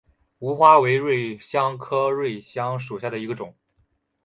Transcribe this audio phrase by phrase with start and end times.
[0.39, 3.53] 芫花为瑞香科瑞香属下的一个种。